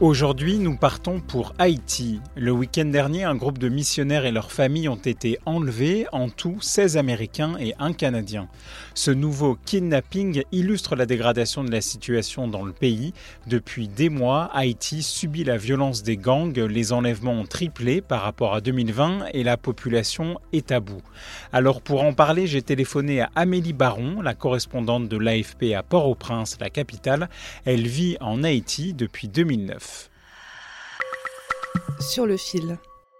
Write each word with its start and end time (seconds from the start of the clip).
Aujourd'hui, 0.00 0.58
nous 0.58 0.76
partons 0.76 1.18
pour 1.18 1.54
Haïti. 1.58 2.20
Le 2.36 2.52
week-end 2.52 2.84
dernier, 2.84 3.24
un 3.24 3.34
groupe 3.34 3.58
de 3.58 3.68
missionnaires 3.68 4.26
et 4.26 4.30
leurs 4.30 4.52
familles 4.52 4.88
ont 4.88 4.94
été 4.94 5.40
enlevés, 5.44 6.06
en 6.12 6.28
tout 6.28 6.58
16 6.60 6.96
Américains 6.96 7.56
et 7.58 7.74
un 7.80 7.92
Canadien. 7.92 8.46
Ce 8.94 9.10
nouveau 9.10 9.58
kidnapping 9.66 10.44
illustre 10.52 10.94
la 10.94 11.04
dégradation 11.04 11.64
de 11.64 11.72
la 11.72 11.80
situation 11.80 12.46
dans 12.46 12.64
le 12.64 12.70
pays. 12.70 13.12
Depuis 13.48 13.88
des 13.88 14.08
mois, 14.08 14.48
Haïti 14.54 15.02
subit 15.02 15.42
la 15.42 15.56
violence 15.56 16.04
des 16.04 16.16
gangs, 16.16 16.56
les 16.56 16.92
enlèvements 16.92 17.32
ont 17.32 17.46
triplé 17.46 18.00
par 18.00 18.22
rapport 18.22 18.54
à 18.54 18.60
2020 18.60 19.30
et 19.34 19.42
la 19.42 19.56
population 19.56 20.38
est 20.52 20.70
à 20.70 20.78
bout. 20.78 21.02
Alors 21.52 21.82
pour 21.82 22.04
en 22.04 22.12
parler, 22.12 22.46
j'ai 22.46 22.62
téléphoné 22.62 23.22
à 23.22 23.30
Amélie 23.34 23.72
Baron, 23.72 24.22
la 24.22 24.34
correspondante 24.34 25.08
de 25.08 25.16
l'AFP 25.16 25.74
à 25.76 25.82
Port-au-Prince, 25.82 26.58
la 26.60 26.70
capitale. 26.70 27.28
Elle 27.64 27.88
vit 27.88 28.16
en 28.20 28.44
Haïti 28.44 28.94
depuis 28.94 29.26
2009. 29.26 29.87
Sur 32.00 32.26
le 32.26 32.36
fil. 32.36 32.78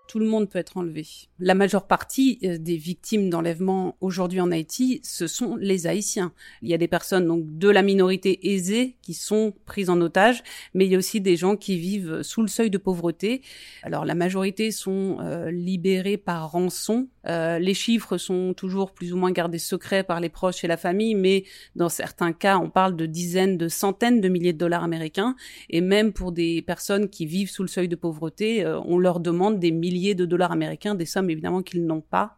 Tout 0.08 0.18
le 0.18 0.26
monde 0.26 0.48
peut 0.48 0.58
être 0.58 0.78
enlevé. 0.78 1.06
La 1.38 1.54
majeure 1.54 1.86
partie 1.86 2.38
euh, 2.42 2.58
des 2.58 2.76
victimes 2.76 3.30
d'enlèvement 3.30 3.96
aujourd'hui 4.00 4.40
en 4.40 4.50
Haïti, 4.50 5.00
ce 5.04 5.26
sont 5.26 5.54
les 5.56 5.86
Haïtiens. 5.86 6.32
Il 6.62 6.68
y 6.68 6.74
a 6.74 6.78
des 6.78 6.88
personnes 6.88 7.26
donc 7.26 7.44
de 7.58 7.68
la 7.68 7.82
minorité 7.82 8.54
aisée 8.54 8.96
qui 9.02 9.14
sont 9.14 9.54
prises 9.66 9.90
en 9.90 10.00
otage, 10.00 10.42
mais 10.74 10.86
il 10.86 10.90
y 10.90 10.94
a 10.94 10.98
aussi 10.98 11.20
des 11.20 11.36
gens 11.36 11.56
qui 11.56 11.78
vivent 11.78 12.22
sous 12.22 12.40
le 12.40 12.48
seuil 12.48 12.70
de 12.70 12.78
pauvreté. 12.78 13.42
Alors 13.82 14.06
la 14.06 14.14
majorité 14.14 14.70
sont 14.70 15.18
euh, 15.20 15.50
libérés 15.50 16.16
par 16.16 16.50
rançon. 16.50 17.08
Euh, 17.26 17.58
les 17.58 17.74
chiffres 17.74 18.16
sont 18.16 18.54
toujours 18.54 18.92
plus 18.92 19.12
ou 19.12 19.18
moins 19.18 19.30
gardés 19.30 19.58
secrets 19.58 20.02
par 20.02 20.20
les 20.20 20.30
proches 20.30 20.64
et 20.64 20.66
la 20.66 20.78
famille, 20.78 21.14
mais 21.14 21.44
dans 21.76 21.90
certains 21.90 22.32
cas, 22.32 22.56
on 22.56 22.70
parle 22.70 22.96
de 22.96 23.04
dizaines, 23.04 23.58
de 23.58 23.68
centaines 23.68 24.22
de 24.22 24.28
milliers 24.30 24.54
de 24.54 24.58
dollars 24.58 24.84
américains. 24.84 25.36
Et 25.68 25.82
même 25.82 26.14
pour 26.14 26.32
des 26.32 26.62
personnes 26.62 27.10
qui 27.10 27.26
vivent 27.26 27.50
sous 27.50 27.62
le 27.62 27.68
seuil 27.68 27.88
de 27.88 27.96
pauvreté, 27.96 28.64
euh, 28.64 28.80
on 28.86 28.98
leur 28.98 29.20
demande 29.20 29.58
des 29.58 29.70
milliers 29.70 29.97
de 30.14 30.24
dollars 30.24 30.52
américains, 30.52 30.94
des 30.94 31.06
sommes 31.06 31.30
évidemment 31.30 31.62
qu'ils 31.62 31.86
n'ont 31.86 32.00
pas. 32.00 32.36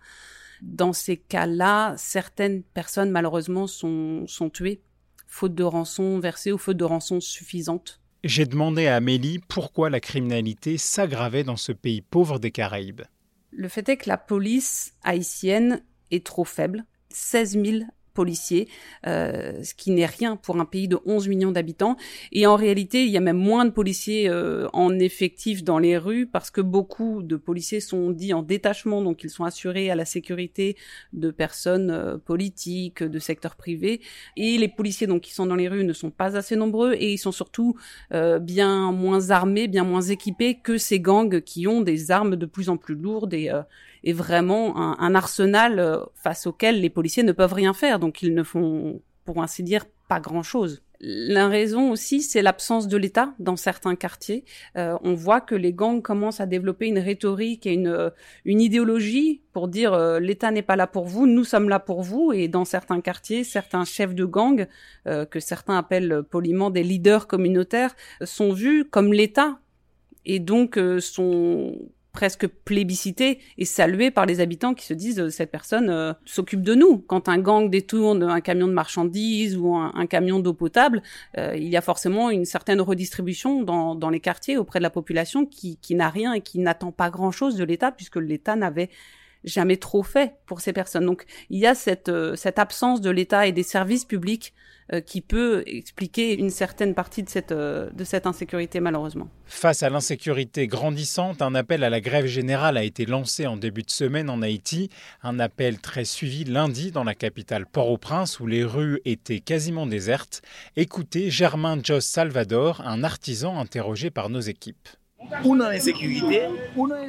Dans 0.63 0.93
ces 0.93 1.17
cas-là, 1.17 1.95
certaines 1.97 2.63
personnes 2.63 3.11
malheureusement 3.11 3.67
sont, 3.67 4.27
sont 4.27 4.51
tuées, 4.51 4.83
faute 5.27 5.55
de 5.55 5.65
rançon 5.65 6.19
versée 6.19 6.53
ou 6.53 6.59
faute 6.59 6.77
de 6.77 6.85
rançon 6.85 7.21
suffisante. 7.21 8.01
J'ai 8.25 8.45
demandé 8.45 8.87
à 8.87 8.97
Amélie 8.97 9.39
pourquoi 9.39 9.89
la 9.89 10.01
criminalité 10.01 10.77
s'aggravait 10.77 11.45
dans 11.45 11.57
ce 11.57 11.73
pays 11.73 12.03
pauvre 12.03 12.39
des 12.39 12.51
Caraïbes. 12.51 13.03
Le 13.51 13.69
fait 13.69 13.89
est 13.89 13.97
que 13.97 14.09
la 14.09 14.19
police 14.19 14.95
haïtienne 15.03 15.83
est 16.11 16.25
trop 16.27 16.45
faible. 16.45 16.85
16 17.09 17.63
000 17.65 17.85
policiers, 18.21 18.69
euh, 19.07 19.63
ce 19.63 19.73
qui 19.73 19.91
n'est 19.93 20.11
rien 20.19 20.37
pour 20.37 20.61
un 20.61 20.67
pays 20.67 20.89
de 20.89 20.99
11 21.07 21.29
millions 21.29 21.53
d'habitants. 21.53 21.97
Et 22.33 22.47
en 22.47 22.57
réalité, 22.57 23.05
il 23.05 23.11
y 23.11 23.17
a 23.17 23.21
même 23.31 23.39
moins 23.51 23.65
de 23.65 23.71
policiers 23.71 24.29
euh, 24.29 24.69
en 24.75 24.99
effectif 24.99 25.65
dans 25.65 25.79
les 25.79 25.97
rues 25.97 26.27
parce 26.27 26.51
que 26.51 26.61
beaucoup 26.61 27.23
de 27.23 27.37
policiers 27.37 27.81
sont 27.81 28.11
dits 28.11 28.35
en 28.35 28.43
détachement, 28.43 29.01
donc 29.01 29.25
ils 29.25 29.31
sont 29.31 29.45
assurés 29.45 29.91
à 29.91 29.95
la 29.95 30.05
sécurité 30.05 30.77
de 31.15 31.31
personnes 31.31 31.91
euh, 31.91 32.19
politiques, 32.19 33.03
de 33.03 33.19
secteurs 33.19 33.57
privés. 33.57 34.01
Et 34.37 34.59
les 34.59 34.69
policiers 34.69 35.07
donc 35.07 35.23
qui 35.23 35.33
sont 35.33 35.47
dans 35.47 35.57
les 35.57 35.69
rues 35.69 35.85
ne 35.85 35.93
sont 35.93 36.11
pas 36.11 36.37
assez 36.37 36.57
nombreux 36.57 36.93
et 36.95 37.13
ils 37.13 37.19
sont 37.19 37.33
surtout 37.33 37.77
euh, 38.13 38.39
bien 38.39 38.93
moins 38.93 39.31
armés, 39.31 39.69
bien 39.69 39.85
moins 39.85 40.03
équipés 40.03 40.59
que 40.63 40.77
ces 40.79 41.01
gangs 41.01 41.41
qui 41.41 41.67
ont 41.67 41.81
des 41.81 42.11
armes 42.11 42.37
de 42.37 42.47
plus 42.47 42.69
en 42.69 42.77
plus 42.77 42.95
lourdes 42.95 43.35
et, 43.35 43.51
euh, 43.51 43.63
et 44.05 44.13
vraiment 44.13 44.77
un, 45.01 45.15
arsenal 45.15 46.07
face 46.15 46.47
auquel 46.47 46.81
les 46.81 46.91
policiers 46.91 47.23
ne 47.23 47.33
peuvent 47.33 47.53
rien 47.53 47.75
faire. 47.75 47.99
Ils 48.23 48.35
ne 48.35 48.43
font, 48.43 49.01
pour 49.25 49.43
ainsi 49.43 49.63
dire, 49.63 49.87
pas 50.09 50.21
grand-chose. 50.21 50.83
La 51.03 51.49
raison 51.49 51.91
aussi, 51.91 52.21
c'est 52.21 52.43
l'absence 52.43 52.87
de 52.87 52.99
l'État 52.99 53.33
dans 53.39 53.57
certains 53.57 53.97
quartiers. 53.97 54.45
Euh, 54.77 54.99
on 55.03 55.15
voit 55.15 55.41
que 55.41 55.55
les 55.55 55.73
gangs 55.73 56.03
commencent 56.03 56.41
à 56.41 56.47
développer 56.47 56.89
une 56.89 56.99
rhétorique 56.99 57.65
et 57.67 57.73
une, 57.73 57.87
euh, 57.87 58.11
une 58.45 58.61
idéologie 58.61 59.41
pour 59.55 59.69
dire 59.69 59.95
euh, 59.95 60.21
l'État 60.21 60.51
n'est 60.51 60.61
pas 60.61 60.77
là 60.77 60.87
pour 60.87 61.07
vous, 61.07 61.27
nous 61.27 61.45
sommes 61.45 61.71
là 61.71 61.79
pour 61.79 62.03
vous. 62.03 62.33
Et 62.35 62.49
dans 62.49 62.67
certains 62.67 63.01
quartiers, 63.01 63.45
certains 63.45 63.87
chefs 63.87 64.15
de 64.15 64.27
gang, 64.27 64.67
que 65.07 65.41
certains 65.41 65.79
appellent 65.79 66.23
poliment 66.29 66.69
des 66.69 66.83
leaders 66.83 67.27
communautaires, 67.27 67.97
sont 68.23 68.53
vus 68.53 68.85
comme 68.85 69.15
l'État 69.15 69.59
et 70.27 70.39
donc 70.39 70.79
sont 71.01 71.79
presque 72.13 72.47
plébiscité 72.47 73.39
et 73.59 73.65
salué 73.65 74.11
par 74.11 74.27
les 74.27 74.41
habitants 74.41 74.75
qui 74.75 74.85
se 74.85 74.95
disent 74.95 75.21
euh, 75.21 75.31
cette 75.31 75.51
personne 75.51 75.91
euh, 75.91 76.13
s'occupe 76.25 76.63
de 76.63 76.75
nous. 76.75 76.99
Quand 76.99 77.29
un 77.29 77.39
gang 77.39 77.71
détourne 77.71 78.23
un 78.23 78.41
camion 78.41 78.67
de 78.67 78.73
marchandises 78.73 79.57
ou 79.57 79.75
un, 79.75 80.07
camion 80.07 80.41
d'eau 80.41 80.55
potable, 80.55 81.03
euh, 81.39 81.55
il 81.57 81.69
y 81.69 81.77
a 81.77 81.81
forcément 81.81 82.31
une 82.31 82.45
certaine 82.45 82.81
redistribution 82.81 83.63
dans, 83.63 83.95
dans 83.95 84.11
les 84.11 84.21
quartiers 84.21 84.59
auprès 84.59 84.81
de 84.81 84.83
la 84.83 84.91
population 84.91 85.47
qui, 85.47 85.77
qui 85.79 85.95
n'a 85.95 86.09
rien 86.09 86.33
et 86.33 86.41
qui 86.41 86.59
n'attend 86.59 86.93
pas 86.93 87.11
grand-chose 87.11 87.57
de 87.57 87.65
l'État 87.65 87.93
puisque 87.93 88.17
l'État 88.17 88.57
n'avait 88.57 88.91
jamais 89.45 89.77
trop 89.77 90.03
fait 90.03 90.35
pour 90.47 90.61
ces 90.61 90.73
personnes. 90.73 91.07
Donc 91.07 91.25
il 91.49 91.59
y 91.59 91.67
a 91.67 91.75
cette, 91.75 92.09
euh, 92.09 92.35
absence 92.57 93.01
de 93.01 93.11
l'État 93.11 93.47
et 93.47 93.53
des 93.53 93.63
services 93.63 94.05
publics 94.05 94.53
euh, 94.93 95.01
qui 95.01 95.21
peut 95.21 95.63
expliquer 95.67 96.37
une 96.37 96.51
certaine 96.51 96.95
partie 96.95 97.23
de 97.23 97.29
cette, 97.29 97.53
euh, 97.53 97.91
de 97.91 98.05
cette 98.05 98.27
insécurité 98.27 98.81
malheureusement. 98.81 99.29
Face 99.47 99.83
à 99.83 99.91
l'insécurité 99.91 100.67
grandissante, 100.67 101.43
un 101.43 101.55
appel 101.55 101.85
à 101.85 101.91
la 101.91 102.01
grève 102.01 102.27
générale 102.27 102.77
a 102.77 102.83
été 102.83 103.07
lancé 103.07 103.47
en 103.47 103.57
début 103.57 103.83
de 103.83 103.91
semaine 103.91 104.29
en 104.29 104.43
Haïti. 104.43 104.91
Un 105.23 105.39
appel 105.39 105.79
très 105.79 106.05
suivi 106.05 106.45
lundi 106.45 106.91
dans 106.91 107.05
la 107.05 107.15
capitale 107.15 107.67
Port-au-Prince 107.67 108.41
où 108.41 108.47
les 108.47 108.65
rues 108.65 109.01
étaient 109.05 109.41
quasiment 109.41 109.87
désertes. 109.87 110.43
Écoutez 110.77 111.31
Germain 111.31 111.79
Jos 111.83 112.01
Salvador, 112.01 112.83
un 112.85 113.05
artisan 113.05 113.59
interrogé 113.61 114.11
par 114.11 114.29
nos 114.29 114.41
équipes. 114.41 114.89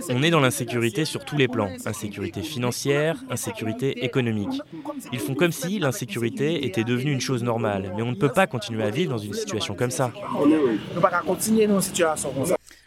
On 0.10 0.24
est 0.24 0.30
dans 0.30 0.40
l'insécurité 0.40 1.06
sur 1.06 1.24
tous 1.26 1.38
les 1.38 1.48
plans. 1.48 1.70
Insécurité 1.86 2.42
financière, 2.42 3.24
insécurité 3.30 4.04
économique. 4.04 4.62
Ils 5.12 5.20
font 5.20 5.34
comme 5.34 5.52
si 5.52 5.80
l'insécurité 5.80 6.66
était 6.66 6.84
devenue 6.84 7.12
une 7.12 7.22
chose 7.22 7.44
normale, 7.44 7.94
mais 7.96 8.02
on 8.02 8.12
ne 8.12 8.16
peut 8.16 8.32
pas 8.32 8.48
continuer 8.48 8.84
à 8.84 8.90
vivre 8.90 9.12
dans 9.12 9.18
une 9.18 9.34
situation 9.34 9.76
comme 9.76 9.92
ça. 9.92 10.12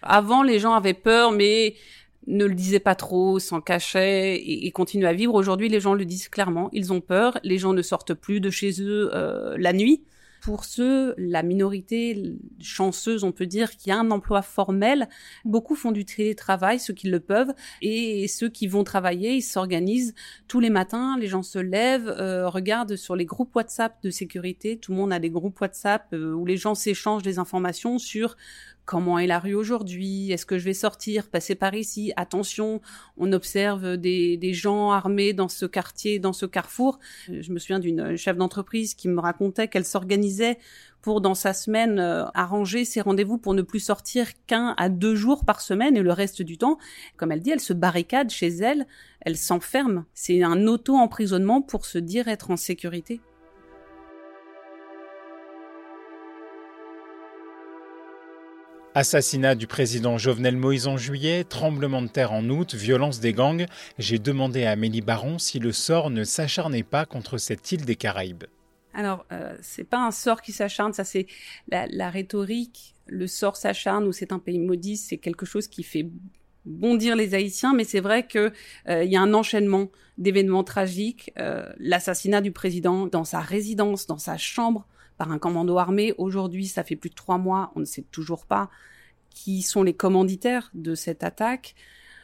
Avant, 0.02 0.42
les 0.42 0.58
gens 0.58 0.74
avaient 0.74 0.94
peur, 0.94 1.32
mais 1.32 1.74
ne 2.26 2.44
le 2.44 2.54
disaient 2.54 2.80
pas 2.80 2.94
trop, 2.94 3.38
s'en 3.38 3.60
cachaient 3.60 4.36
et, 4.36 4.66
et 4.66 4.70
continuaient 4.70 5.08
à 5.08 5.12
vivre. 5.12 5.34
Aujourd'hui, 5.34 5.68
les 5.68 5.80
gens 5.80 5.94
le 5.94 6.04
disent 6.04 6.28
clairement. 6.28 6.68
Ils 6.72 6.92
ont 6.92 7.00
peur. 7.00 7.38
Les 7.42 7.58
gens 7.58 7.72
ne 7.72 7.82
sortent 7.82 8.14
plus 8.14 8.40
de 8.40 8.50
chez 8.50 8.80
eux 8.80 9.10
euh, 9.14 9.56
la 9.58 9.72
nuit. 9.72 10.02
Pour 10.44 10.66
ceux, 10.66 11.14
la 11.16 11.42
minorité 11.42 12.36
chanceuse, 12.60 13.24
on 13.24 13.32
peut 13.32 13.46
dire, 13.46 13.78
qui 13.78 13.90
a 13.90 13.98
un 13.98 14.10
emploi 14.10 14.42
formel, 14.42 15.08
beaucoup 15.46 15.74
font 15.74 15.90
du 15.90 16.04
télétravail, 16.04 16.78
ceux 16.78 16.92
qui 16.92 17.08
le 17.08 17.18
peuvent, 17.18 17.54
et 17.80 18.28
ceux 18.28 18.50
qui 18.50 18.66
vont 18.66 18.84
travailler, 18.84 19.36
ils 19.36 19.42
s'organisent 19.42 20.14
tous 20.46 20.60
les 20.60 20.68
matins, 20.68 21.16
les 21.18 21.28
gens 21.28 21.42
se 21.42 21.58
lèvent, 21.58 22.14
euh, 22.18 22.46
regardent 22.46 22.94
sur 22.94 23.16
les 23.16 23.24
groupes 23.24 23.56
WhatsApp 23.56 24.02
de 24.02 24.10
sécurité, 24.10 24.76
tout 24.76 24.92
le 24.92 24.98
monde 24.98 25.14
a 25.14 25.18
des 25.18 25.30
groupes 25.30 25.58
WhatsApp 25.58 26.08
euh, 26.12 26.34
où 26.34 26.44
les 26.44 26.58
gens 26.58 26.74
s'échangent 26.74 27.22
des 27.22 27.38
informations 27.38 27.98
sur 27.98 28.36
comment 28.84 29.18
est 29.18 29.26
la 29.26 29.38
rue 29.38 29.54
aujourd'hui? 29.54 30.32
Est-ce 30.32 30.46
que 30.46 30.58
je 30.58 30.64
vais 30.64 30.74
sortir, 30.74 31.28
passer 31.28 31.54
par 31.54 31.74
ici? 31.74 32.12
Attention, 32.16 32.80
on 33.16 33.32
observe 33.32 33.96
des, 33.96 34.36
des, 34.36 34.52
gens 34.52 34.90
armés 34.90 35.32
dans 35.32 35.48
ce 35.48 35.66
quartier, 35.66 36.18
dans 36.18 36.32
ce 36.32 36.46
carrefour. 36.46 36.98
Je 37.28 37.52
me 37.52 37.58
souviens 37.58 37.80
d'une 37.80 38.16
chef 38.16 38.36
d'entreprise 38.36 38.94
qui 38.94 39.08
me 39.08 39.20
racontait 39.20 39.68
qu'elle 39.68 39.84
s'organisait 39.84 40.58
pour, 41.04 41.20
dans 41.20 41.34
sa 41.34 41.52
semaine, 41.52 41.98
euh, 41.98 42.24
arranger 42.32 42.86
ses 42.86 43.02
rendez-vous 43.02 43.36
pour 43.36 43.52
ne 43.52 43.60
plus 43.60 43.80
sortir 43.80 44.28
qu'un 44.46 44.74
à 44.78 44.88
deux 44.88 45.14
jours 45.14 45.44
par 45.44 45.60
semaine 45.60 45.98
et 45.98 46.02
le 46.02 46.12
reste 46.12 46.40
du 46.40 46.56
temps, 46.56 46.78
comme 47.18 47.30
elle 47.30 47.42
dit, 47.42 47.50
elle 47.50 47.60
se 47.60 47.74
barricade 47.74 48.30
chez 48.30 48.48
elle, 48.48 48.86
elle 49.20 49.36
s'enferme. 49.36 50.06
C'est 50.14 50.42
un 50.42 50.66
auto-emprisonnement 50.66 51.60
pour 51.60 51.84
se 51.84 51.98
dire 51.98 52.26
être 52.28 52.50
en 52.50 52.56
sécurité. 52.56 53.20
Assassinat 58.96 59.56
du 59.56 59.66
président 59.66 60.18
Jovenel 60.18 60.56
Moïse 60.56 60.86
en 60.86 60.96
juillet, 60.96 61.42
tremblement 61.42 62.00
de 62.00 62.06
terre 62.06 62.32
en 62.32 62.48
août, 62.48 62.76
violence 62.76 63.18
des 63.18 63.32
gangs. 63.32 63.66
J'ai 63.98 64.20
demandé 64.20 64.64
à 64.66 64.70
Amélie 64.70 65.00
Baron 65.00 65.40
si 65.40 65.58
le 65.58 65.72
sort 65.72 66.10
ne 66.10 66.22
s'acharnait 66.22 66.84
pas 66.84 67.04
contre 67.04 67.36
cette 67.36 67.72
île 67.72 67.84
des 67.84 67.96
Caraïbes. 67.96 68.44
Alors, 68.92 69.26
euh, 69.32 69.56
c'est 69.62 69.82
pas 69.82 69.98
un 69.98 70.12
sort 70.12 70.42
qui 70.42 70.52
s'acharne, 70.52 70.92
ça 70.92 71.02
c'est 71.02 71.26
la, 71.66 72.08
rhétorique. 72.08 72.94
Le 73.06 73.26
sort 73.26 73.56
s'acharne 73.56 74.06
ou 74.06 74.12
c'est 74.12 74.30
un 74.30 74.38
pays 74.38 74.60
maudit, 74.60 74.96
c'est 74.96 75.18
quelque 75.18 75.44
chose 75.44 75.66
qui 75.66 75.82
fait 75.82 76.08
bondir 76.64 77.16
les 77.16 77.34
Haïtiens, 77.34 77.74
mais 77.74 77.82
c'est 77.82 77.98
vrai 77.98 78.28
que 78.28 78.52
euh, 78.88 79.02
y 79.02 79.16
a 79.16 79.20
un 79.20 79.34
enchaînement 79.34 79.90
d'événements 80.18 80.62
tragiques. 80.62 81.32
Euh, 81.36 81.66
l'assassinat 81.78 82.42
du 82.42 82.52
président 82.52 83.08
dans 83.08 83.24
sa 83.24 83.40
résidence, 83.40 84.06
dans 84.06 84.18
sa 84.18 84.36
chambre, 84.36 84.86
par 85.16 85.30
un 85.30 85.38
commando 85.38 85.78
armé. 85.78 86.14
Aujourd'hui, 86.18 86.66
ça 86.66 86.84
fait 86.84 86.96
plus 86.96 87.10
de 87.10 87.14
trois 87.14 87.38
mois, 87.38 87.72
on 87.74 87.80
ne 87.80 87.84
sait 87.84 88.04
toujours 88.10 88.46
pas 88.46 88.70
qui 89.34 89.62
sont 89.62 89.82
les 89.82 89.94
commanditaires 89.94 90.70
de 90.74 90.94
cette 90.94 91.24
attaque. 91.24 91.74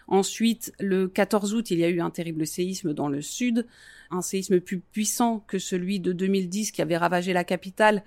Ensuite, 0.08 0.72
le 0.81 1.06
14 1.06 1.54
août, 1.54 1.70
il 1.70 1.78
y 1.78 1.84
a 1.84 1.88
eu 1.88 2.00
un 2.00 2.10
terrible 2.10 2.46
séisme 2.46 2.94
dans 2.94 3.08
le 3.08 3.20
sud, 3.20 3.66
un 4.10 4.22
séisme 4.22 4.60
plus 4.60 4.81
puissant 4.81 5.44
que 5.46 5.58
celui 5.58 6.00
de 6.00 6.12
2010 6.12 6.72
qui 6.72 6.82
avait 6.82 6.96
ravagé 6.96 7.32
la 7.32 7.44
capitale. 7.44 8.02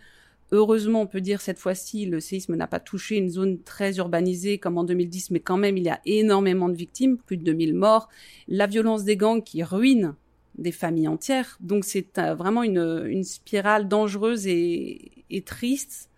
Heureusement, 0.51 1.01
on 1.01 1.07
peut 1.07 1.21
dire 1.21 1.41
cette 1.41 1.59
fois-ci, 1.59 2.05
le 2.05 2.19
séisme 2.19 2.55
n'a 2.55 2.67
pas 2.67 2.79
touché 2.79 3.17
une 3.17 3.29
zone 3.29 3.61
très 3.61 3.97
urbanisée 3.97 4.57
comme 4.57 4.77
en 4.77 4.83
2010, 4.83 5.31
mais 5.31 5.39
quand 5.39 5.57
même, 5.57 5.77
il 5.77 5.83
y 5.83 5.89
a 5.89 6.01
énormément 6.05 6.69
de 6.69 6.75
victimes, 6.75 7.17
plus 7.17 7.37
de 7.37 7.43
2000 7.43 7.73
morts. 7.73 8.09
La 8.47 8.67
violence 8.67 9.03
des 9.03 9.15
gangs 9.15 9.41
qui 9.41 9.63
ruine 9.63 10.15
des 10.57 10.71
familles 10.71 11.07
entières. 11.07 11.57
Donc 11.59 11.85
c'est 11.85 12.17
euh, 12.17 12.35
vraiment 12.35 12.63
une, 12.63 13.23
spirale 13.23 13.87
dangereuse 13.87 14.47
et, 14.47 15.43
triste 15.45 16.09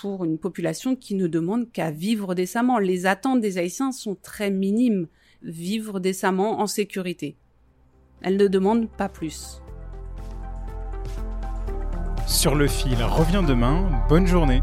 pour 0.00 0.24
une 0.24 0.38
population 0.38 0.96
qui 0.96 1.14
ne 1.14 1.26
demande 1.26 1.70
qu'à 1.70 1.90
vivre 1.90 2.34
décemment. 2.34 2.78
Les 2.78 3.06
attentes 3.06 3.40
des 3.40 3.58
Haïtiens 3.58 3.92
sont 3.92 4.16
très 4.16 4.50
minimes. 4.50 5.08
Vivre 5.42 6.00
décemment 6.00 6.60
en 6.60 6.66
sécurité. 6.66 7.36
Elles 8.22 8.38
ne 8.38 8.48
demandent 8.48 8.88
pas 8.88 9.10
plus. 9.10 9.60
Sur 12.26 12.54
le 12.54 12.66
fil 12.66 13.02
revient 13.02 13.44
demain. 13.46 14.04
Bonne 14.08 14.26
journée. 14.26 14.62